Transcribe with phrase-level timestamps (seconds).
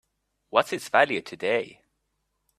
[0.49, 1.83] What's its value today?